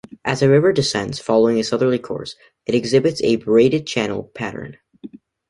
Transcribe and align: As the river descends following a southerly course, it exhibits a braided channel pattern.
As 0.25 0.39
the 0.39 0.49
river 0.49 0.73
descends 0.73 1.19
following 1.19 1.59
a 1.59 1.63
southerly 1.63 1.99
course, 1.99 2.35
it 2.65 2.73
exhibits 2.73 3.21
a 3.21 3.35
braided 3.35 3.85
channel 3.85 4.23
pattern. 4.23 4.77